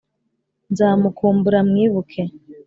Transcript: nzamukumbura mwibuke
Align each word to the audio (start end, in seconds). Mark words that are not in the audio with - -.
nzamukumbura 0.71 1.59
mwibuke 1.69 2.21